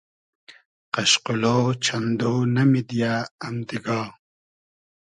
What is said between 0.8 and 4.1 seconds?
قئشقولۉ چئندۉ نۂ میدیۂ ام دیگا